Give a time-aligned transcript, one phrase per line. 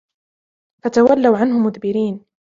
[0.83, 2.25] فتولوا عنه مدبرين